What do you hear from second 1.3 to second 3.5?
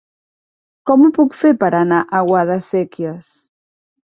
fer per anar a Guadasséquies?